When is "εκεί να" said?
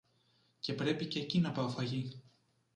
1.17-1.51